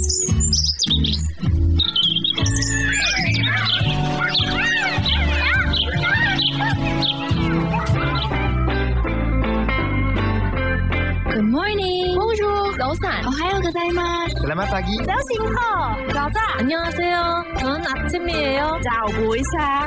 [11.44, 12.16] morning.
[12.16, 13.26] Bonjour.早安.
[13.26, 14.32] 오하요 고자이마스.
[14.40, 14.96] Selamat pagi.
[15.04, 15.52] 자신호.
[16.08, 16.40] 가자.
[16.56, 17.44] 안녕하세요.
[17.58, 18.80] 전 아침이에요.
[18.82, 19.86] 早不一下。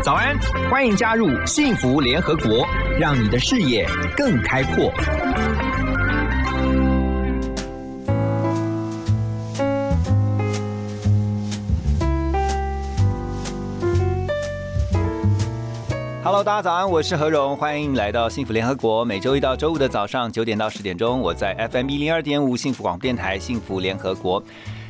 [0.00, 0.38] 早安，
[0.70, 2.64] 欢迎加入幸福联合国，
[3.00, 3.84] 让你的视野
[4.16, 4.92] 更开阔。
[16.35, 19.05] 好大家早安，我是何荣，欢迎来到幸福联合国。
[19.05, 24.43] 每周一到周五的早上九点到十点钟，我在 FM 一零二点五幸福广播电台幸福联合国。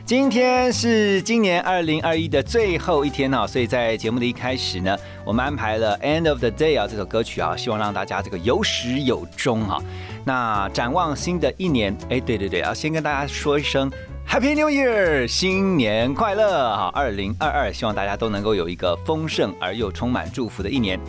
[0.04, 9.80] 今天是今年二零二一的最后一天啊，所以在节目的一开始呢，我们安排了《End of the Day》啊这首歌曲啊，希望让大家这个有始有终哈、
[10.26, 13.88] 那展望新的一年，哎，对对对，要先跟大家说一声
[14.28, 16.92] Happy New Year，新年快乐哈！
[16.96, 21.00] 二零二二，希望大家都能够有一个丰盛而又充满祝福的一年。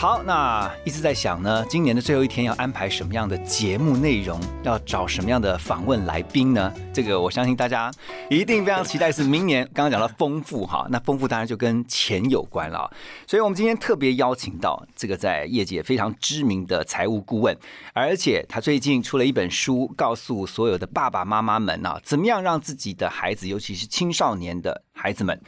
[0.00, 6.72] 好，那一直在想呢，今年的最后一天要安排什么样的节目内容，要找什么样的访问来宾呢？
[6.90, 7.92] 这个我相信大家
[8.30, 9.12] 一定非常期待。
[9.12, 12.90] 是明年刚刚讲到丰富哈，那丰富当然就跟钱有关了。
[13.26, 17.54] 所以我们今天特别邀请到这个在业界非常知名的财务顾问，
[17.92, 25.38] 而且他最近出了一本书，告诉所有的爸爸妈妈们啊，怎么样让自己的孩子，尤其是青少年的孩子们。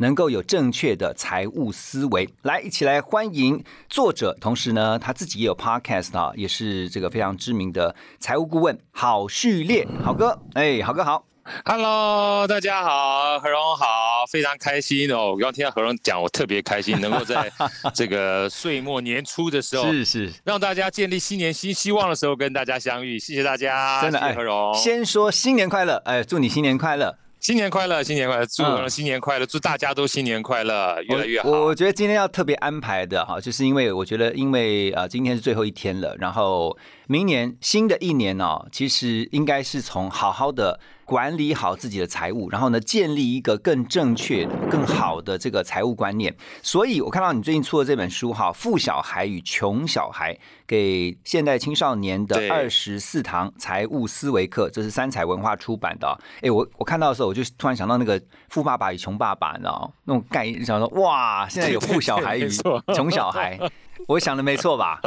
[0.00, 11.26] 能够有正确的财务思维，来一起来欢迎作者，同时呢，他自己也有 podcast 啊，也是这个非常知名的财务顾问郝序列，好哥，哎，好哥好
[11.66, 15.32] ，Hello，大家好，何荣好，非常开心哦！
[15.32, 17.52] 我刚听到何荣讲，我特别开心，能够在
[17.94, 31.48] 这个岁末年初的时候，是 是，让大家建立新年新希望的时候跟大家相遇，谢谢大家，真的哎谢谢何荣，先说新年快乐，哎，祝你新年快乐，新年快乐，新年快乐，祝嗯新年快乐，祝大家都新年快乐，越来越好。
[31.48, 36.76] 我我觉得今天要特别安排的哈，就是因为我觉得，因为呃，今天是最后一天了，然后
[37.06, 46.36] 明年新的一年哦，其实应该是从好好的管理好自己的财务，然后呢，建立一个更正确、更好的这个财务观念。
[46.62, 50.34] 所以我看到你最近出的这本书哈，《富小孩与穷小孩》，
[50.70, 56.14] 给现代青少年的二十四堂财务思维课，这是三彩文化出版的、哦。
[56.42, 58.20] 哎，我我看到的时候，我就突然想到那个
[58.50, 62.48] 《富爸爸与穷爸爸》，你知道吗那种概念，想说哇，现在有富小孩与
[62.94, 63.58] 穷小孩，
[64.06, 65.00] 我想的没错吧？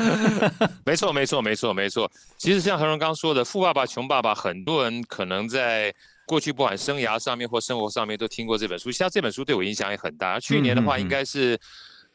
[0.86, 2.10] 没错，没错，没错，没错。
[2.38, 8.90] 其实像何荣刚说的，《富爸爸穷爸爸》，很多人可能在过去不管生涯上面或生活上面都听过这本书。
[8.90, 10.40] 像这本书对我影响也很大。
[10.40, 11.60] 去年的话，应该是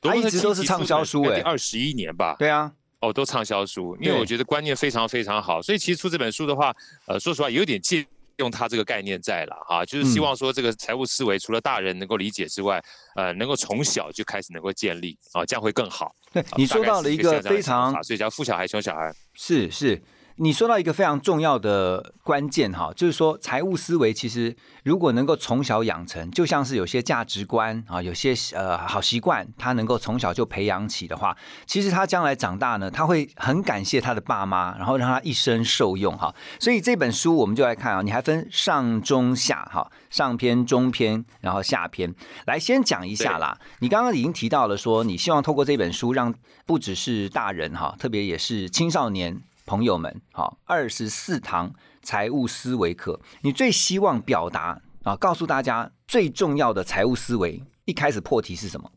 [0.01, 2.35] 它一直都是畅销书哎二十一年吧。
[2.39, 6.75] 对啊，哦，都畅销书，因为我觉得观念非常非常好，所以其实出这本书的话，
[7.07, 8.05] 呃，说实话有点借
[8.37, 12.83] 用他这个概念在了啊，就是希嗯望说这个财务思维除了大人能够理解之外，
[13.15, 16.15] 呃，能够从小就开始能够建立啊，这样会更好。
[16.33, 19.13] 对 啊你说到了一个非常法所以叫富小孩穷小孩。
[19.33, 20.01] 是是，
[20.41, 31.37] 你说到一个非常重要的关键哈，就是说财务思维其实如果能够从小养成，就像是有些价值观啊，有些呃好习惯，他能够从小就培养起的话，
[31.67, 36.33] 其实他将来长大呢，他会很感谢他的爸妈，然后让他一生受用哈。
[36.59, 42.11] 所以这本书我们就来看啊，你还分上中下哈，上篇、中篇，然后下篇，
[42.47, 43.55] 来先讲一下啦。
[43.81, 46.33] 你刚刚已经提到了说，你希望透过这本书，让
[46.65, 58.91] 不只是大人哈，特别也是青少年朋友们，好，二十四堂财务思维课，你最希望表达啊，告诉大家最重要的财务思维，一开始破题是什么？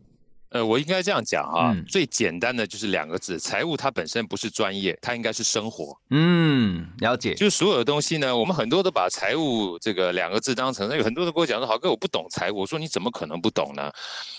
[0.51, 5.99] 呃，我应该这样讲啊，嗯最简单的就是两个字，财务它本身不是专业，它应该是生活。
[6.11, 13.91] 嗯，了解，就是所有的东西呢，我们很多都把财务这个两个字当成，有很多人跟我讲说，豪哥我不懂财务，我说你怎么可能不懂呢？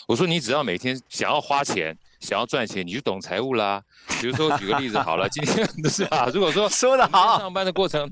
[0.08, 3.82] 我说你只要每天想要花钱，想要赚钱，你就懂财务啦。
[4.22, 6.30] 比如说举个例子好了，今天 是吧？
[6.34, 8.10] 如果说说得你今天好，上班的过程，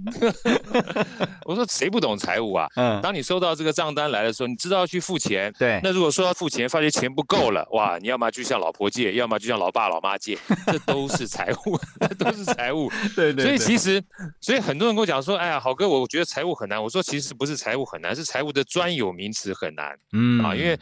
[1.45, 2.67] 我说谁不懂财务啊？
[2.75, 5.53] 嗯，当你收到这个账单来的时候，你知道要去付钱。
[5.57, 12.91] 对，那如果说要付钱，发觉钱不够了，哇，你要么就向老婆借，要么就向老爸老妈借，这都是财务， 这都是财务。
[13.15, 14.03] 对对所以其实，
[14.41, 16.81] 所以很多人跟我讲说，哎呀，好哥，我觉得财务很难。
[16.81, 20.77] 我说其实不是财务很难，是财务的专有名词很难嗯啊，因为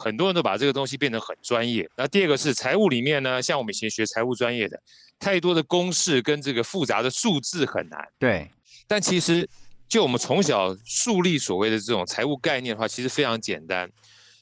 [0.00, 1.88] 很多人都把这个东西变得很专业。
[1.96, 4.80] 那第二个是财务里面呢，像我们以前学财务专业的，
[5.18, 8.08] 太多的公式跟这个复杂的数字很难。
[8.18, 8.50] 对，
[8.88, 9.46] 但其实，
[9.86, 13.90] 就我们从小树立所谓的这种财务概念的话，其实非常简单。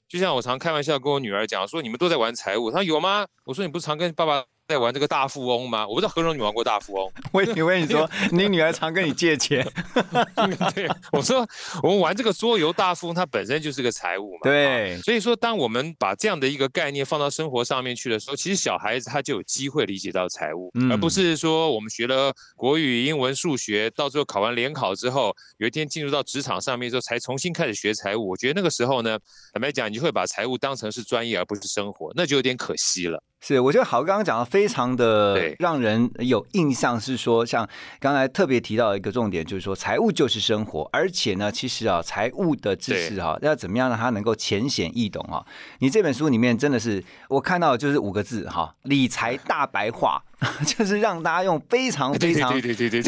[0.09, 3.27] 就像我常开玩笑跟我女儿讲说，你们都在玩财务，她说有吗？
[3.45, 5.89] 我说你不是常跟爸爸在玩这个大富翁吗？
[5.89, 7.11] 我不知道何荣你玩过大富翁。
[7.33, 9.67] 我以为你说 你女儿常跟你借钱，
[10.75, 11.49] 对，我说
[11.83, 14.41] 我们玩这个桌游大富翁，它本身就是个财务嘛。
[14.43, 28.29] 对啊所以说，当我们把这样的一个概念放到生活上面去的时候，其实小孩子他就有机会理解到财务，嗯而不是说我们学了国语、英文、数学，到最后考完联考之后，有一天进入到职场上面之后，才重新开始学财务。
[28.29, 29.19] 我觉得那个时候呢，
[29.55, 33.23] 坦白讲，你就会把财务当成是专业而不是生活，那就有点可惜了。
[33.41, 37.67] 是，我觉得好刚刚讲的非常的对让人有印象，是说像
[38.01, 45.45] 刚才特别提到一个重点，就是说财务就是生活，而且呢，其实啊，财务的知识哈、要怎么样让它能够浅显易懂啊？
[45.79, 50.21] 你这本书里面真的是我看到的就是五个字哈，理财大白话，
[50.67, 52.53] 就是让大家用非常非常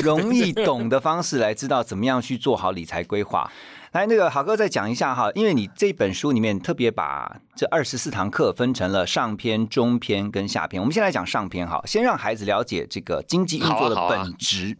[0.02, 3.50] 容易懂的方式来知道怎么样去做好理财规划。
[3.92, 10.80] 来，那个好哥再讲一下哈，因为你这本书里面特别把这二十四堂课分成了上篇、中篇跟下篇。
[10.80, 14.78] 我们先来讲上篇哈，先让孩子了解这个经济运作的本质。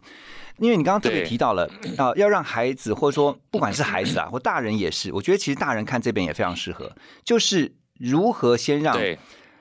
[0.59, 8.97] 因为你刚刚特别提到了啊、要让孩子或者说不管是孩子啊或大人也是，我觉得其实大人看这本也非常适合，就是如何先让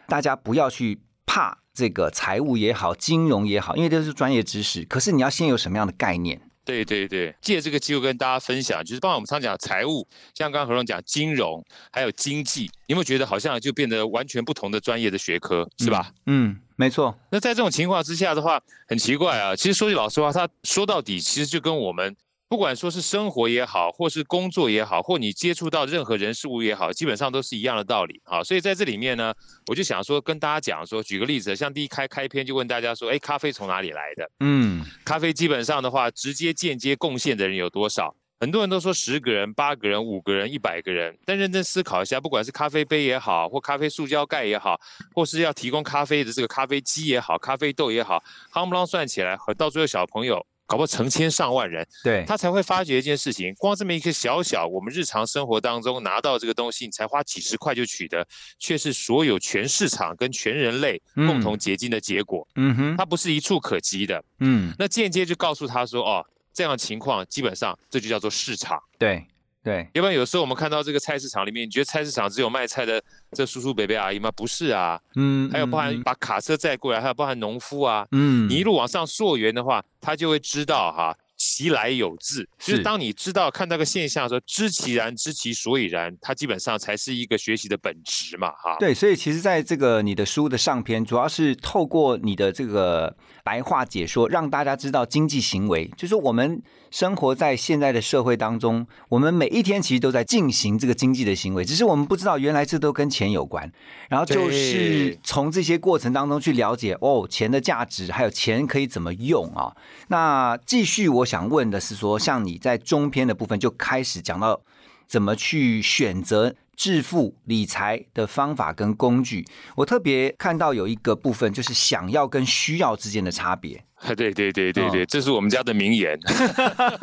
[0.06, 4.85] 大家不要去怕这个财务也好、金融也好，因为这是专业知识。
[4.85, 6.41] 可是你要先有什么样的概念？
[6.71, 16.13] 对对对，借这个机会跟大家分享，就是包括我们常讲财务，像刚刚何总讲金融，还有经济，你有没有觉得好像就变得完全不同的专业的学科，是吧？
[16.27, 19.57] 嗯，没错，那在这种情况之下的话，很奇怪啊。
[19.57, 22.15] 其实说句老实话，他说到底，其实就跟我们
[22.50, 28.43] 不管说是生活也好，或是工作也好，或你接触到任何人事物也好，基本上都是一样的道理啊。
[28.43, 29.32] 所以在这里面呢，
[29.69, 34.29] 我就想说跟大家讲说，举个例子，像第一开开篇就问大家说，哎，咖啡从哪里来的？
[34.41, 38.12] 嗯，咖啡基本上的话，直接间接贡献的人有多少？
[38.41, 44.76] 很多人都说十个人、八个人、五个人、一百个人，但认真思考一下，不管是咖啡杯也好，或咖啡塑胶盖也好，
[45.14, 48.20] 或是要提供咖啡的这个咖啡机也好、咖啡豆也好，
[48.52, 58.25] 夯不啷算起来，和到最后小朋友搞不好成千上万人，对，他才会发觉一件事情，光这么一个小小我们日常生活当中拿到这个东西，你才花几十块就取得，
[58.57, 64.23] 却是所有全市场跟全人类共同结晶的结果，嗯哼，它不是一触可及的。
[64.39, 66.25] 嗯，那间接就告诉他说，哦，
[66.55, 68.81] 这样的情况基本上这就叫做市场。
[68.97, 69.27] 对
[69.62, 73.03] 对，要不然有时候我们看到这个菜市场里面，你觉得菜市场只有卖菜的
[73.33, 74.31] 这叔叔伯伯阿姨吗？
[74.33, 78.07] 不是啊，嗯，还有包含嗯把卡车载过来，还有包含农夫啊。
[78.12, 81.15] 嗯，你一路往上溯源的话，他就会知道哈。
[81.41, 88.77] 其来有自，就是是当你知道看到个现象的时候，知其然，知其所以然，它基本上才是一个学习的本质嘛，哈。
[88.79, 103.73] 对，所以其实在这个你的书的上篇，主要是透过你的这个白话解说，让大家知道经济行为，就是我们生活在现在的社会当中，我们每一天其实都在进行这个经济的行为，只是我们不知道原来这都跟钱有关。
[104.11, 109.73] 然后就是从这些过程当中去了解哦，钱的价值，还有钱可以怎么用啊？
[110.09, 114.61] 那继续我想问的是说，像你在中篇的部分就开始讲到
[115.06, 119.47] 怎么去选择致富理财的方法跟工具。
[119.77, 123.81] 我特别看到有一个部分，就是想要跟需要之间的差别。
[124.17, 126.19] 对对对对对，哦这是我们家的名言。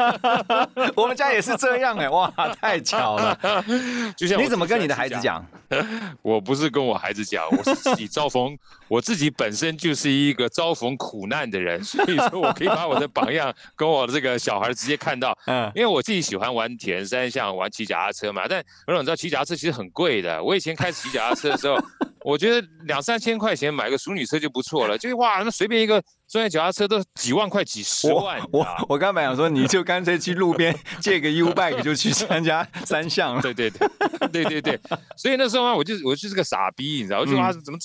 [0.93, 3.39] 我们家也是这样哎、哇，太巧了！
[4.17, 5.45] 就像你怎么跟你的孩子讲？
[6.21, 15.37] 我不是跟我孩子讲，我是自己遭逢，我自己本身就是一个遭逢苦难的人，所以说我可以把我的榜样 跟我这个小孩直接看到。
[15.45, 20.43] 嗯，因为我自己喜欢玩田三项，玩骑脚踏车嘛，但我想知道骑脚踏车其实很贵的。
[20.43, 21.77] 我以前开始骑脚踏车的时候，
[22.21, 28.41] 我觉得两三千块钱买个淑女车就不错了，就是哇，那随便一个专业脚踏车都几万块、几十万。
[28.51, 33.41] 我我刚本想说，你就干脆去路边借个 U bike 就去参加三项了。
[33.41, 33.87] 对对对
[34.29, 34.79] 对对对，
[35.15, 37.79] 所以那时候啊，我就我就是个傻逼，你知道，我就说啊，怎么？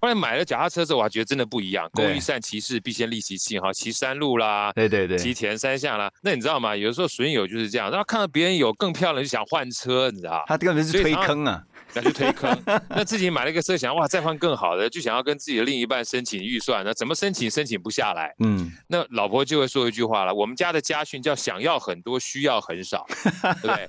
[0.00, 1.86] 后来买了脚踏车之后，我还觉得真的不一样。
[1.94, 6.10] 对工欲善其事，必先利其器哈，骑山路啦，对对对，骑田三项啦。
[6.22, 6.74] 那你知道吗？
[6.74, 10.42] 有的时候损友就是这样，然后看到别人有更漂亮，就想换车，你知道？
[10.46, 11.62] 他根本是推坑啊。
[11.92, 12.56] 那就推坑。
[12.88, 18.32] 那自己买了一个车，想哇再换更好的，就想要跟自己的另一半申请预算，那怎么申请申请不下来？
[18.38, 23.04] 嗯，那老婆就会说一句话了：我们家的家训叫想要很多，需要很少，
[23.42, 23.88] 对不对？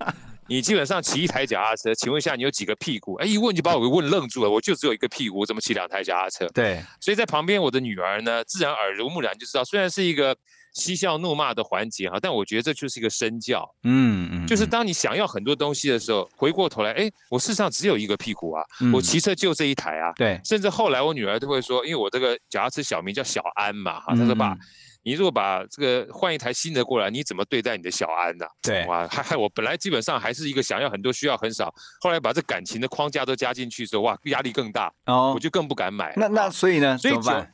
[0.51, 3.15] 你基本上骑一台脚踏车，请问一下你有几个屁股？
[3.15, 6.45] 哎，一问就把我给问愣住了，我就只有一个屁股，我怎么骑两台脚踏车？
[6.49, 10.35] 对，所以在旁边我的女儿呢，自然耳濡目染就知道，虽然是一个
[10.73, 13.65] 嬉笑怒骂的环节哈，但我觉得这就是一个身教。
[13.83, 20.11] 嗯嗯，就是当你想要很多东西的时候，回过头来，哎，我事实上只有一个屁股啊，嗯我骑车就这一台啊。
[20.17, 24.57] 对，甚至后来我女儿都会说，因为我这个脚踏车小名叫小安嘛，哈，她说嗯爸，
[25.03, 36.13] 你如果把这个换一台新的过来，你怎么对待你的小安呢、对哇，害害我本来基本上还是一个想要很多，需要很少，后来把这感情的框架都加进去之后，哇，压力更大，哦我，就更不敢买。
[36.17, 37.53] 那那啊所以呢，所以就怎么办？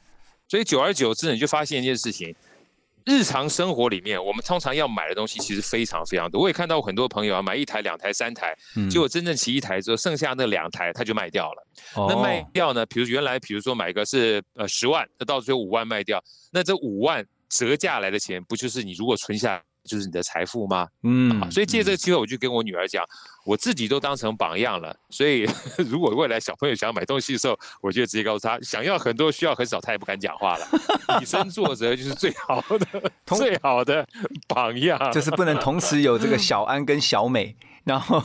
[0.50, 2.36] 所以久而久之，你就发现一件事情：
[3.06, 6.42] 日常生活里面，我们通常要买的东西其实非常非常多。
[6.42, 11.68] 我也看到很多朋友啊，买一台、两台、三台，嗯结果真正骑一台之后，剩下那两台他就卖掉了。
[11.96, 12.86] 哦那卖掉呢？
[12.86, 20.88] 比如原来，比如说买个是呃十万，那到最后五万卖掉，那这五万折价来的钱，不就是你如果存下来就是你的财富吗？
[21.04, 23.06] 嗯啊，所以借这个机会，我就跟我女儿讲，
[23.46, 24.94] 我自己都当成榜样了。
[25.10, 25.48] 所以
[25.90, 30.68] 如果未来小朋友想要买东西的时候，我就直接告诉他，想要很多，需要很少，他也不敢讲话了。
[31.22, 34.06] 以身作则就是最好的、 最好的
[34.48, 35.12] 榜样。
[35.14, 38.22] 就是不能同时有这个小安跟小美，然后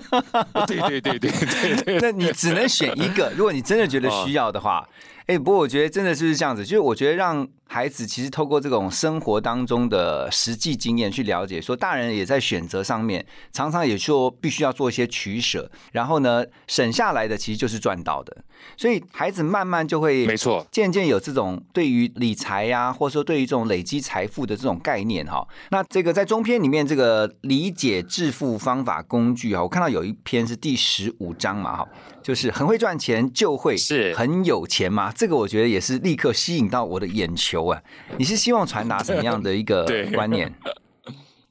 [0.66, 1.98] 对对对对对对。
[2.00, 3.30] 那你只能选一个。
[3.36, 4.88] 如果你真的觉得需要的话，
[5.26, 18.36] 哎，不过我觉得真的就是这样子，就是我觉得让孩子其实透过这种生活当中的实际经验去了解，说大人也在选择上面，常常也说必须要做一些取舍，然后呢，省下来的其实就是赚到的，
[18.76, 25.46] 所以孩子慢慢就会没错，渐渐有这种对于理财呀、或者说对于这种累积财富的这种概念哈。
[25.70, 31.88] 那这个在中篇里面这个理解致富方法工具哈，我看到有一篇是第十五章嘛哈，
[32.22, 35.10] 就是很会赚钱就会是很有钱嘛。
[35.10, 37.82] 这个我觉得也是立刻吸引到我的眼球啊。
[38.18, 40.52] 你是希望传达什么样的一个 观念？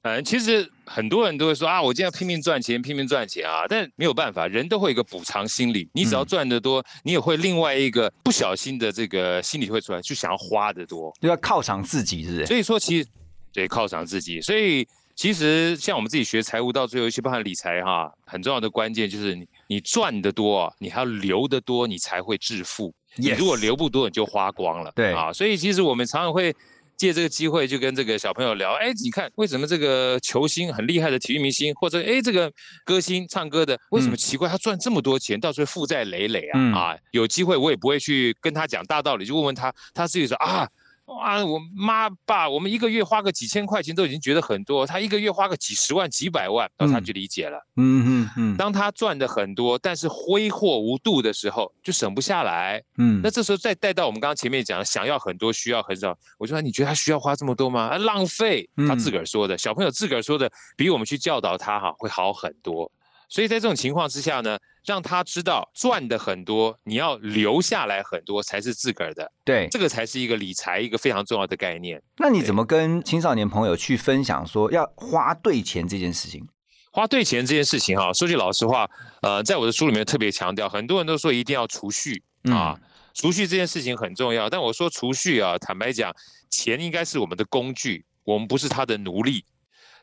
[0.03, 5.89] 嗯， 其实很多人都会说啊，我今天要拼命赚钱，拼命赚钱啊，但没有办法，人都会有一个补偿心理。
[5.93, 11.13] 你只要赚得多，你也会另外一个不小心的这个心理会出来，就想要花得多。
[11.22, 12.46] 就要犒赏自己，是不是？
[12.46, 13.08] 所以说，其实
[13.53, 22.93] 对犒赏自己，所以其实像我们自己学财务，到最后，尤其包含理财哈，很重要的关键就是你你赚得多，你还要留得多，你才会致富。
[23.15, 24.91] 你如果留不多，你就花光了。
[24.96, 26.55] 对啊，所以其实我们常常会。
[26.96, 32.50] 借这个机会就跟这个小朋友聊，哎，你看为什么这个球星很厉害的体育明星，或者哎这个
[32.86, 36.51] 歌星唱歌的，为什么奇怪他赚这么多钱，到最后负债累累啊？
[36.53, 40.70] 嗯啊，有机会我也不会去跟他讲大道理，就问问他，他自己说啊，
[41.05, 47.57] 哇，我妈爸，我们一个月花个几千块钱都已经觉得很多，他一个月花个几十万、几百万，然后他嗯就理解了。
[47.75, 52.81] 嗯嗯嗯当他赚的很多，但是挥霍无度的时候，就省不下来。
[52.98, 56.17] 嗯那这时候再带到我们刚刚前面讲的，想要很多，需要很少。
[56.38, 57.89] 我就说，你觉得他需要花这么多吗？
[57.89, 58.69] 啊，浪费。
[58.77, 62.89] 他嗯自个儿说的，小朋友自个儿说的，比我们去教导他哈会好很多。
[63.27, 69.67] 所以在这种情况之下呢，让他知道赚的很多，你要留下来很多才是自个儿的，对。
[69.71, 72.01] 这个才是一个理财一个非常重要的概念。
[72.17, 76.47] 那你怎么跟青少年朋友去分享说要花对钱这件事情？
[76.91, 78.87] 花对钱这件事情哈，说句老实话，
[79.21, 82.21] 呃，在我的书里面特别强调，很多人都说一定要储蓄
[82.51, 82.77] 啊，
[83.15, 84.47] 储蓄这件事情很重要。
[84.47, 86.13] 但我说储蓄啊，坦白讲，
[86.51, 89.43] 钱应该是我们的工具，我们不是他的奴隶。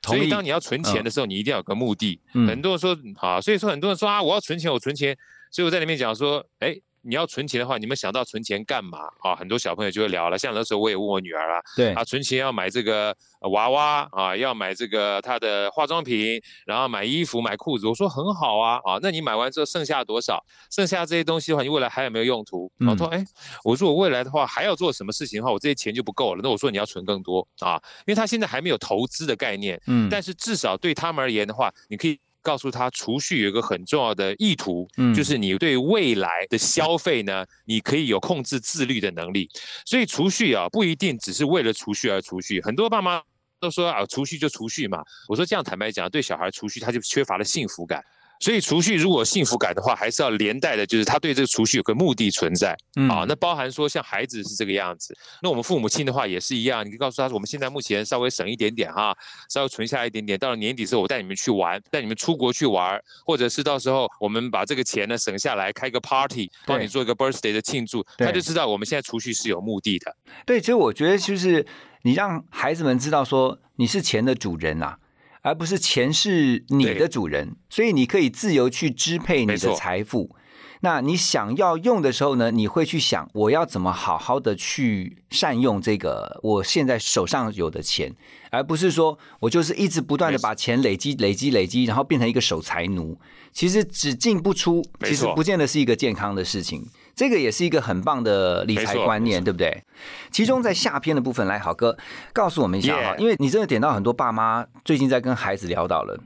[0.02, 2.20] 所以当你要存钱的时候，你一定要有个目的。
[2.34, 5.16] 嗯很多人说好，所以说很多人说啊，我要存钱，我存钱。
[5.50, 9.34] 所以我在里面讲说，哎，你要存钱的话，你们想到存钱干嘛啊？
[9.34, 10.38] 很多小朋友就会聊了。
[10.38, 17.86] 像那时候我也问我女儿啊，对啊，存钱要买这个呃娃娃啊，要买这个她的化妆品，然后买衣服、买裤子。
[17.86, 20.44] 我说很好啊，啊，那你买完之后剩下多少？
[20.70, 22.70] 剩下这些东西的话，你未来还有没有用途？
[22.80, 23.24] 嗯我说，哎，
[23.64, 26.40] 我说我未来的话还要做什么事情的话，我这些钱就不够了。
[26.42, 32.18] 那我说你要存更多啊，因为他现在还没有投资的概念，嗯但是至少对他们而言的话，你可以。
[32.42, 39.48] 告诉他，储蓄有一个很重要的意图，嗯就是你对未来的消费呢，你可以有控制自律的能力。
[39.84, 42.60] 所以储蓄啊，不一定只是为了储蓄而储蓄。
[42.62, 43.22] 很多爸妈
[43.60, 45.02] 都说啊，储蓄就储蓄嘛。
[45.28, 48.02] 我说这样坦白讲，对小孩储蓄他就缺乏了幸福感。
[48.40, 52.74] 所以储蓄如果幸福感的话，还是要连带的，就是他对这个储蓄有个目的存在。
[52.96, 59.14] 嗯啊，那包含说像孩子是这个样子，那我们父母亲的话也是一样，你可以告诉他，我们现在目前稍微省一点点哈，
[59.50, 70.16] 稍微存下一点点，到了年底之后我带你们去玩，带你们出国去玩，或者是到时候我们把这个钱呢省下来开个 party，帮你做一个 birthday 的庆祝，他就知道我们现在储蓄是有目的的。
[70.46, 71.66] 对，其实我觉得就是
[72.02, 74.98] 你让孩子们知道说你是钱的主人啊，
[75.42, 80.36] 而不是钱是你的主人，所以你可以自由去支配你的财富。
[80.82, 88.14] 那你想要用的时候呢，你会去想我要怎么好好的去善用这个我现在手上有的钱，
[88.50, 93.18] 而不是说我就是一直不断的把钱累积、累积、累积，然后变成一个守财奴。
[93.52, 96.86] 其实只进不出，其实不见得是一个健康的事情。
[97.14, 99.82] 这个也是一个很棒的理财观念，对不对？
[100.30, 101.96] 其中在下篇的部分，来好哥
[102.32, 106.18] 告诉我们一下哈因为你真的点到很多爸妈最近在跟孩子聊到了。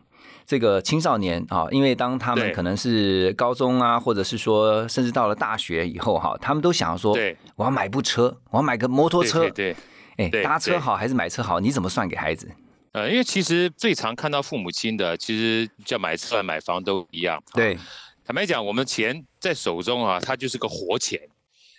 [0.47, 9.77] 这个青少年啊，因为当他们可能是高中啊，或者是说甚至到了大学以后哈，他们都想要说，对我要买部车，我要买个摩托车，对对
[10.17, 10.41] 对。
[10.41, 11.61] 哎，搭车好还是买车好？
[11.61, 12.49] 你怎么算给孩子？
[12.93, 17.37] 呃，因为其实最常看到父母亲的，其实叫买车、买房都一样。
[17.39, 17.79] 啊对，
[18.27, 21.21] 坦白讲，我们钱在手中啊，它就是个活钱。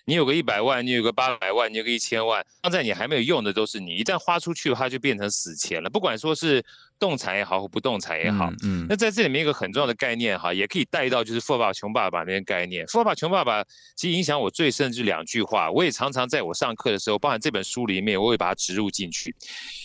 [0.08, 5.90] 你有个一百万，你有个八百万，你有个一千万，放在你还没有用的都是你，一旦花出去，它就变成死钱了。
[5.90, 6.64] 不管说是
[7.00, 12.86] 动产也好，或不动产也好，嗯那在这里面一个很重要的概念哈，也可以带到就是富爸爸穷爸爸那个概念。
[12.86, 13.64] 富爸爸穷爸爸
[13.96, 19.36] 其实影响我最深的就是两句话，我也常常在我上课的时候，包含这本书里面，我会把它植入进去。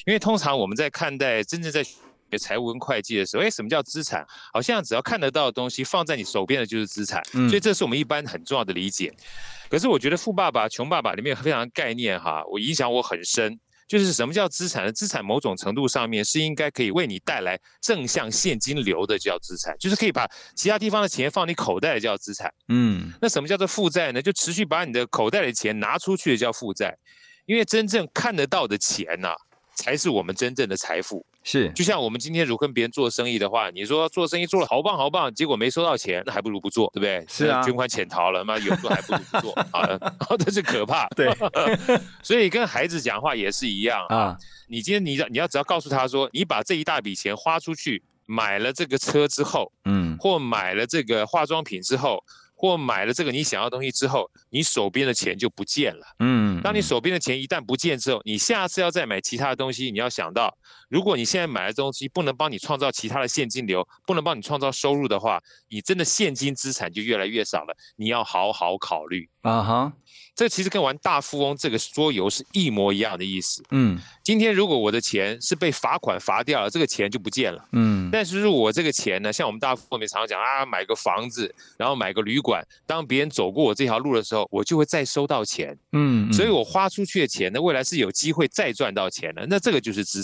[0.05, 1.83] 因为通常我们在看待真正在
[2.31, 4.25] 学财务跟会计的时候，哎，什么叫资产？
[4.53, 9.13] 好像只要看得到的东西放在你手边的就是资产，嗯所以这是我们一般很重要的理解。
[9.69, 13.59] 可是我觉得《富爸爸穷爸爸》里面有非常概念哈，我影响我很深。
[13.89, 14.93] 就是什么叫资产呢？
[14.93, 22.49] 资产某种程度上面是应该可以为你带来正向现金流的叫资产，就是可以把其他地方的钱放你口袋的叫资产。
[22.69, 24.23] 嗯那什么叫做负债呢？
[24.23, 26.97] 就持续把你的口袋的钱拿出去的叫负债，
[27.47, 29.35] 因为真正看得到的钱呐、
[29.81, 31.25] 才是我们真正的财富。
[31.43, 37.25] 是就像我们今天如果跟别人做生意的话，你说做生意做了好棒好棒，结果没收到钱，那还不如不做，对不对？
[37.27, 39.89] 是啊那捐款潜逃了，妈有做还不如不做啊，
[40.39, 41.09] 这是可怕。
[41.17, 41.35] 对
[42.23, 44.17] 所以跟孩子讲话也是一样啊。
[44.17, 44.37] 啊，
[44.69, 52.23] 你今天你要你要只要告诉他说，你把这一大笔钱花出去买了这个车之后，嗯或买了这个化妆品之后，
[52.61, 56.07] 或买了这个你想要的东西之后，你手边的钱就不见了。
[56.19, 60.55] 嗯，当你手边的钱一旦不见之后，你下次要再买其他的东西，你要想到，
[60.91, 67.75] 如果你现在买的东西不能帮你创造其他的现金流，不能帮你创造收入的话，你真的现金资产就越来越少了。
[67.97, 69.27] 你要好好考虑。
[69.43, 69.93] 啊哈，
[70.35, 73.63] 这其实跟玩大富翁这个桌游是一模一样的意思。
[73.71, 77.65] 嗯今天如果我的钱是被罚款罚掉了，这个钱就不见了。
[77.73, 85.77] 嗯但是如果我这个钱呢，像我们大富翁里面常常讲啊，买个房子，然后买个旅馆，当别人走过我这条路的时候，我就会再收到钱。
[85.93, 89.47] 嗯，所以我花出去的钱呢，未来是有机会再赚到钱的。
[89.49, 90.23] 那这个就是资。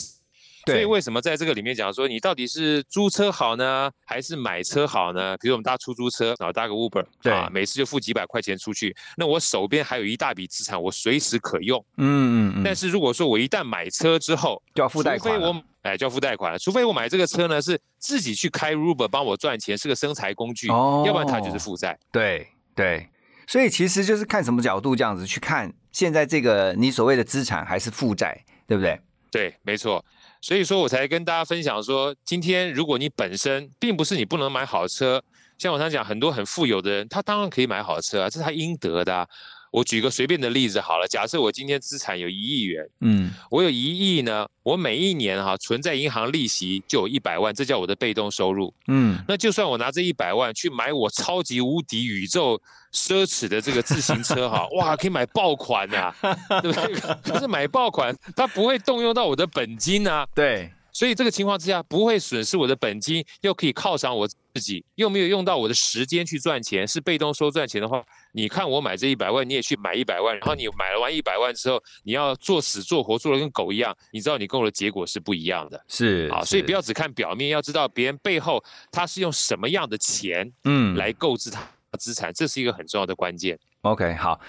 [0.74, 5.36] 所以为什么在这个里面讲说，你到底是租车好呢，还是买车好呢？
[5.38, 11.78] 比如我们搭出租车，然后搭个 Uber，对啊，每次就付几百块钱出去，那我手边还有一大笔资产，我随时可用。
[11.98, 21.96] 嗯嗯嗯，但是如果说我一旦买车之后，就要付贷款了除非我哎就要付贷款了，除非我买这个车呢是自己去开 Uber 帮我赚钱，是个生财工具，哦要不然它就是负债。
[22.10, 23.08] 对对，
[23.46, 29.00] 所以其实就是看什么角度这样子去看，现在这个你所谓的资产还是负债，对不对？
[29.30, 30.02] 对，没错。
[30.46, 35.20] 所以说我才跟大家分享说，今天如果你本身并不是你不能买好车，
[35.58, 39.28] 像我常讲，很多很富有的人，他当然可以买好车啊，这是他应得的、啊。
[39.72, 48.72] 我举个随便的例子好了，假设我今天资产有一亿元，嗯我有一亿呢，我每一年哈、存在银行利息就有一百万，这叫我的被动收入。
[48.88, 52.60] 嗯那就算我拿这一百万去买我超级无敌宇宙
[52.92, 56.14] 奢侈的这个自行车哈，哇，可以买爆款呐、
[56.62, 56.94] 对不对？
[57.22, 75.84] 可是买爆款，它不会动用到我的本金啊，对，所以这个情况之下不会损失我的本金，又可以犒赏我自己，又没有用到我的时间去赚钱，是被动收赚钱的话，你看我买这一百万，你也去买一百万，然后你买了完一百万之后，你要做死做活做的跟狗一样，你知道你跟我的结果是不一样的。
[75.88, 83.58] 是啊，所以不要只看表面，要知道别人背后他是用什么样的钱嗯来购置他的资产，这是一个很重要的关键。
[83.82, 84.40] OK，好。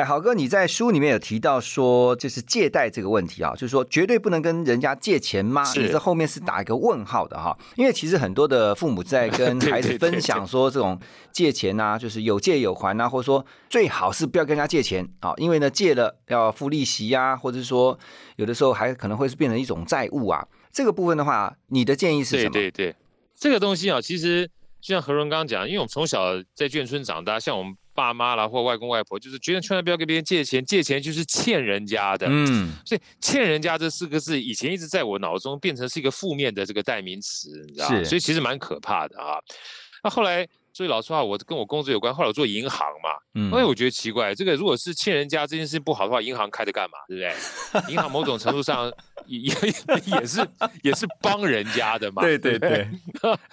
[0.00, 5.62] 哎，豪哥，你在书里面有提到说，就是借贷这个问题啊，就是说绝对不能跟人家借钱吗？
[5.62, 10.98] 是你这后面是打一个问号的哈，因为其实很多的父母在跟 孩子分享说，这种
[11.30, 17.98] 借钱啊，就是有借有还啊，或者说最好是不要跟人家借钱啊，因为呢借了要付利息啊，或者是说
[18.36, 20.42] 有的时候还可能会是变成一种债务啊。
[20.72, 22.50] 这个部分的话，你的建议是什么？
[22.52, 22.96] 对对对，
[23.36, 24.46] 这个东西啊，其实
[24.80, 32.26] 就像何荣刚刚讲，因为我们从小在眷村长大，像我们爸妈啦或外公外婆，就是觉得千万不要跟别人借钱，借钱就是欠人家的。
[32.30, 38.02] 嗯所以“欠人家”这四个字，以前一直在我脑中变成是一个负面的这个代名词，你知道吗？
[38.02, 39.38] 所以其实蛮可怕的啊。
[40.02, 46.96] 那后来，所以老实话，我跟我工作有关，后来我做银行嘛，嗯因为我觉得奇怪，这个如果是欠人家这件事不好的话，银行开着干嘛？
[47.06, 47.92] 对不对？
[47.92, 48.90] 银行某种程度上
[49.26, 49.52] 也也
[50.18, 50.48] 也是
[50.82, 52.22] 也是帮人家的嘛。
[52.22, 52.88] 对对对，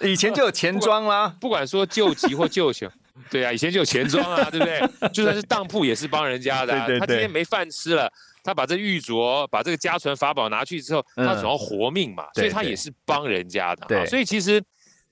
[0.10, 1.36] 以前就有钱庄啦。
[1.38, 2.90] 不管说救急或救穷，
[3.30, 5.08] 对啊，以前就有钱庄啊， 对不对？
[5.12, 6.86] 就算是当铺也是帮人家的、啊。
[6.86, 8.10] 对对对他今天没饭吃了，
[8.42, 13.88] 他把这玉镯、把这个家传法宝拿去之后，他嗯总要活命嘛，所以他也是帮人家的、啊。
[13.88, 14.62] 对所以其实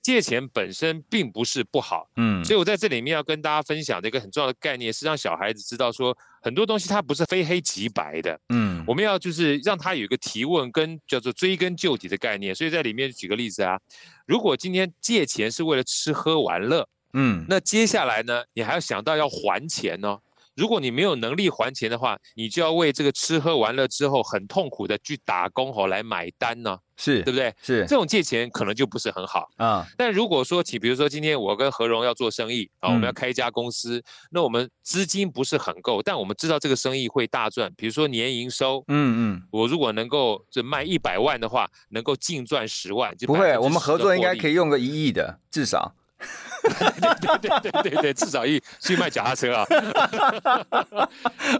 [0.01, 2.09] 借钱本身并不是不好。
[2.15, 8.39] 嗯所以我在这里面要跟大家分享的一个很重要的概念，是让小孩子知道说，很多东西它不是非黑即白的。
[8.49, 12.55] 嗯我们要就是让他有一个提问跟叫做追根究底的概念。
[12.55, 13.77] 所以在里面举个例子啊，
[14.25, 16.87] 如果今天借钱是为了吃喝玩乐，
[17.19, 20.19] 嗯那接下来呢，你还要想到要还钱哦。
[20.55, 27.53] 如果你没有能力还钱的话，你就要为这个吃喝玩乐之后很痛苦的去打工哦来买单呢、是对不对？
[27.61, 29.47] 是这种借钱可能就不是很好。
[29.57, 44.49] 啊，但如果说，起比如说今天我跟何荣要做生意啊，我们嗯要开一家公司，那我们资金不是很够，但我们知道这个生意会大赚，比如说年营收，嗯嗯，我如果能够这卖一百万的话，能够净赚十万，就不会，我们合作应该可。
[44.49, 45.93] 以用个一亿的，至少。
[46.63, 49.65] 对对对对对，至少一去卖脚踏车啊。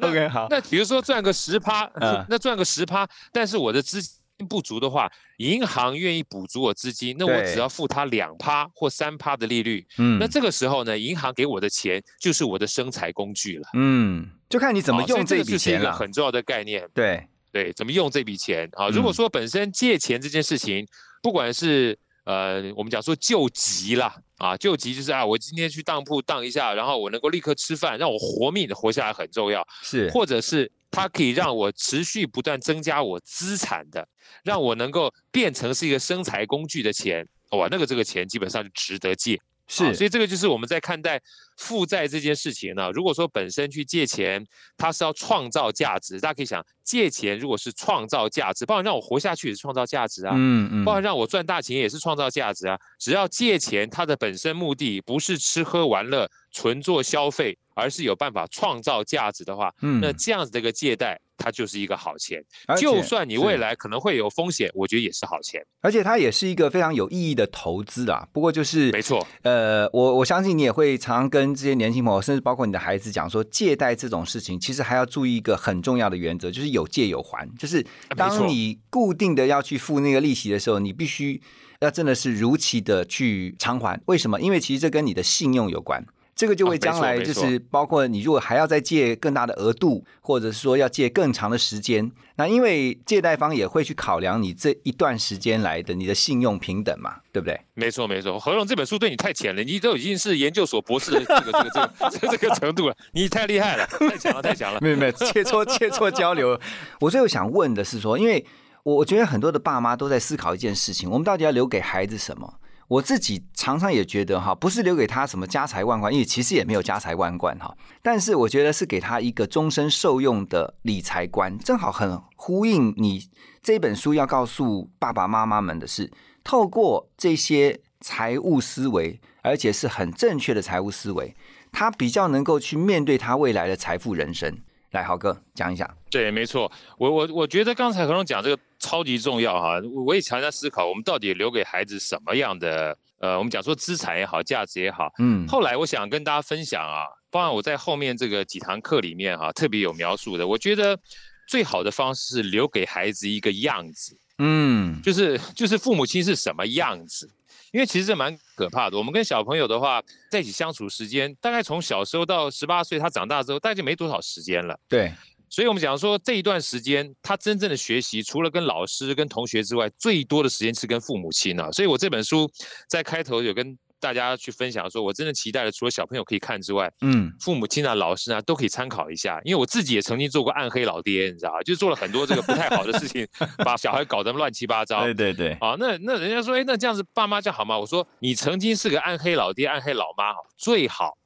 [0.02, 1.90] OK，好，那比如说赚个十趴，
[2.28, 4.12] 那赚个十趴，但是我的资金
[4.48, 13.68] 不足的话，银行愿意补足我资金，那我只要付他两趴或三趴的利率，嗯那这个时候呢，银行给我的钱就是我的生财工具了。
[13.74, 15.92] 嗯，就看你怎么用这笔这个是一钱了。
[15.92, 16.88] 很重要的概念。
[16.94, 18.90] 对，对，怎么用这笔钱啊？
[18.90, 20.88] 如果说本身借钱这件事情，
[21.24, 34.06] 不管是呃，我们讲说救急啦，啊，救急就是啊，我今天去当铺当一下，然后我能够立刻吃饭，让我活命的活下来很重要，是，或者是它可以让我持续不断增加我资产的，
[34.44, 39.40] 让我能够变成是一个生财工具的钱，哇，那个这个钱基本上就值得借。
[39.68, 41.22] 啊是，所以这个就是我们在看待
[41.58, 42.90] 负债这件事情呢。
[42.92, 44.46] 如果说本身去借钱，
[44.78, 52.80] 它是要创造价值，大家可以想，借钱如果是创造价值，包含让我活下去也是创造价值啊，嗯嗯包含让我赚大钱也是创造价值啊。
[52.98, 62.44] 只要借钱，它的本身目的不是吃喝玩乐、纯做消费，而是有办法创造价值的话，嗯那这样子的一个借贷，它就是一个好钱。
[62.78, 65.64] 就算你未来可能会有风险，我觉得也是好钱。
[65.82, 68.28] 而且它也是一个非常有意义的投资啊。
[68.34, 77.48] 不过就是没错，呃，我我相信你也会常常跟这些年轻朋友，甚至包括你的孩子讲说，借贷这种事情，其实还要注意一个很重要的原则，就是有借有还。
[77.58, 81.42] 就是当你固定的要去付那个利息的时候，你必须
[81.80, 84.00] 要真的是如期的去偿还。
[84.08, 84.42] 为什么？
[84.42, 86.06] 因为其实这跟你的信用有关。
[86.38, 97.60] 这个就会将来就是包括你如果还要再借更大的额度，或者是说要借更长的时间，那因为借贷方也会去考量你这一段时间来的你的信用平等嘛，对不对？
[97.74, 104.80] 没错没错，何荣这本书对你太浅了，你都已经是研究所博士的这个这个这个这个这个程度了，你太厉害了，太强了太强了。
[104.86, 106.60] 没有没有，切磋切磋交流。
[107.00, 108.46] 我最后想问的是说，因为
[108.84, 112.54] 我我觉得很多的爸妈都在思考一件事情：我们到底要留给孩子什么？
[112.88, 117.76] 我自己常常也觉得哈，不是留给他什么家财万贯，因为其实也没有家财万贯哈。
[118.02, 123.28] 但是我觉得是给他一个终身受用的理财观，正好很呼应你
[123.62, 126.10] 这本书要告诉爸爸妈妈们的是，
[126.46, 131.36] 透过这些财务思维，而且是很正确的财务思维，
[131.74, 134.58] 他比较能够去面对他未来的财富人生。
[134.92, 135.94] 来，豪哥讲一下。
[136.10, 145.12] 对，没错，我我我觉得刚才何荣讲这个超级重要哈，我我也常常思考，我们到底留给孩子什么样的呃，我们讲说资产也好，价值也好。
[145.20, 151.00] 嗯，后来我想跟大家分享啊，包含我在后面这个几堂课里面哈、特别有描述的，我觉得
[151.48, 154.18] 最好的方式是留给孩子一个样子。
[154.40, 157.30] 嗯，就是就是父母亲是什么样子。
[157.74, 158.98] 因为其实这蛮可怕的。
[158.98, 164.80] 我们跟小朋友的话，在一起相处时间，大概从小时候到十八岁，他长大之后，大概就没多少时间了。
[164.88, 165.12] 对，
[165.50, 171.72] 所以我们讲说这一段时间，他真正的学习，除了跟老师、跟同学之外，最多的时间是跟父母亲啊。
[171.72, 172.50] 所以我这本书
[172.90, 181.62] 在开头有跟大家去分享说，我真的期待的，除了小朋友可以看之外，嗯，父母亲啊、老师啊都可以参考一下，因为我自己也曾经做过暗黑老爹，你知道吧？
[181.64, 183.28] 就做了很多这个不太好的事情，
[183.66, 185.04] 把小孩搞得乱七八糟。
[185.04, 187.80] 对对对，啊，那那人家说，哎，那这样子爸妈这样好吗？
[187.80, 191.18] 我说，你曾经是个暗黑老爹、暗黑老妈，哈，最好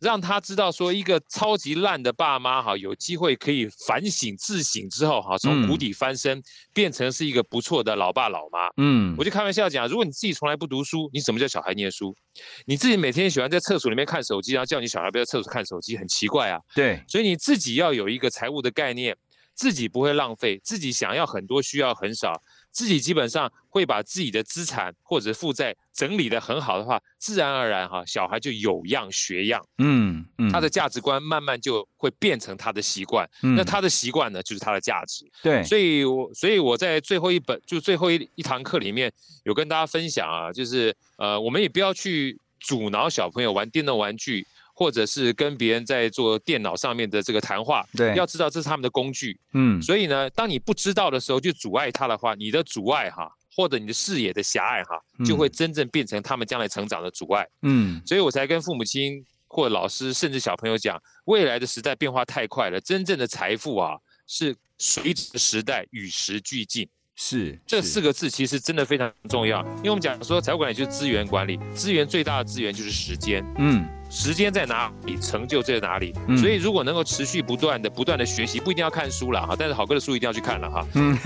[0.00, 8.68] 让他知道说，一个超级烂的爸妈，哈，有机会可以反省自省之后，哈，从谷嗯底翻身，变成是一个不错的老爸老妈。
[8.78, 12.16] 嗯我就开玩笑讲，如果你自己从来不读书，你怎么叫小孩念书？
[12.64, 16.58] 你自己每天喜欢在厕所里面看手机，然后叫你小孩不要在厕所看手机，很奇怪啊。
[16.74, 19.14] 对，所以你自己要有一个财务的概念，
[19.54, 35.24] 自己不会浪费，自己想要很多，需要很少，自己基本上会把自己的资产或者负债整理的很好的话，自然而然哈，小孩就有样学样，嗯嗯，他的价值观慢慢就会变成他的习惯，嗯那他的习惯呢，就是他的价值。
[35.42, 39.12] 对，所以我所以我在最后一本就最后一一堂课里面
[39.44, 44.46] 有跟大家分享啊，就是呃，我们也不要去阻挠小朋友玩电动玩具。
[44.80, 49.38] 或者是跟别人在做电脑上面的这个谈话，对要知道这是他们的工具。
[49.52, 57.46] 嗯所以呢，当你不知道的时候，就阻碍他的话，你的阻碍哈，或者你的视野的狭隘哈，就会真正变成他们将来成长的阻碍。
[57.60, 66.88] 嗯所以我才跟父母亲或老师，甚至小朋友讲，未来的时代变化太快了，真正的财富啊，是随着时代与时俱进。
[67.22, 73.44] 是是这四个字其实真的非常重要，因为我们讲说财务管理就是资源管理，资源最大的资源就是时间。
[73.58, 76.12] 嗯时间在哪里，成就在哪里。
[76.26, 80.84] 嗯所以如果能够持续不断的、不断的学习，不一定要看书了哈，但是好哥的书一定要去看了哈。
[80.94, 81.16] 嗯，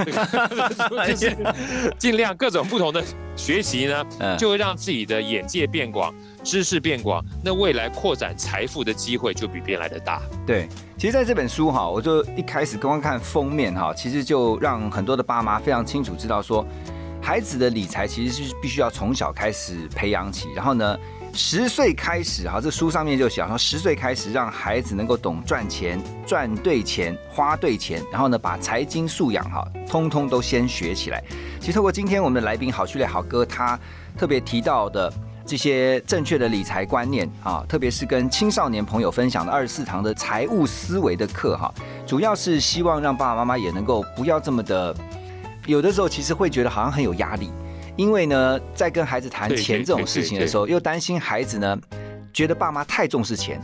[1.08, 1.34] 就是
[1.96, 3.02] 尽量各种不同的
[3.36, 6.12] 学习呢，嗯就会让自己的眼界变广，
[6.44, 10.20] 知识变广，那未来扩展财富的机会就比别人来的大。
[10.46, 16.64] 对，其实在这本书哈，我就一开始刚刚看封面哈，其实就让很多的爸妈非常清楚知道说，
[17.20, 20.96] 孩子的理财其实是必须要从小开始培养起，然后呢。
[21.36, 31.20] 十岁开始，哈，这书上面就写说，十岁开始让孩子能够懂赚钱、赚对钱、花对钱，然后呢，把财经素养哈，通通都先学起来。
[31.58, 33.76] 其实透过今天我们的来宾好序列好哥，他
[34.16, 35.12] 特别提到的
[35.46, 41.72] 这些正确的理财观念啊，特别是跟青少年朋友分享的二十四堂的财务思维的课哈，
[42.06, 44.94] 主要是希望让爸爸妈妈也能够不要这么的，
[45.66, 47.50] 有的时候其实会觉得好像很有压力，
[47.96, 51.78] 因为呢，在跟孩子谈钱这种事情的时候，又担心孩子呢
[52.32, 53.60] 觉得爸妈太重视钱，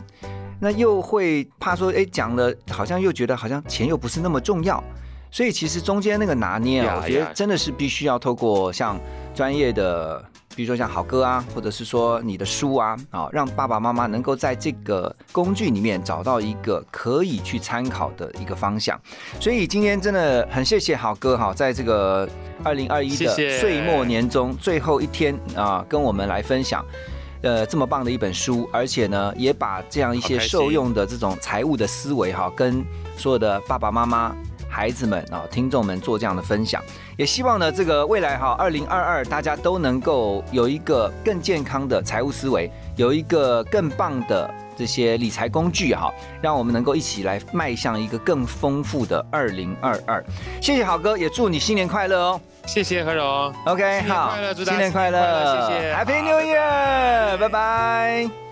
[0.59, 4.83] 那又会怕说，哎，讲了好像又觉得好像钱又不是那么重要，
[5.31, 8.99] 所以其实中间那个拿捏啊，呀我觉得真的是必须要透过像
[9.33, 10.23] 专业的，
[10.55, 18.99] 比如说像好歌啊，或者是说你的书啊，啊，让爸爸妈妈能够在这个工具里面找到一个可以去参考的一个方向。
[19.39, 22.27] 所以今天真的很谢谢好哥哈，在这个
[22.63, 26.85] 二零二一的岁末年终最后一天啊，跟我们来分享。
[27.43, 32.85] 呃，这么棒的一本书，而且呢，也把这样一些受用的这种财务的思维哈，跟
[33.17, 34.31] 所有的爸爸妈妈、
[34.71, 36.81] 孩子们啊、听众们做这样的分享。
[37.17, 50.23] 也希望呢，这个未来哈，二零二二大家都能够有一个更健康的财务思维，有一个更棒的这些理财工具哈，让我们能够一起来迈向一个更丰富的二零二二。
[50.61, 52.41] 谢谢好哥，也祝你新年快乐哦。
[52.65, 53.53] 谢谢何荣。
[53.65, 58.50] OK，新年好快乐，祝大家新年快乐，新年快乐谢谢 Happy New Year，拜拜。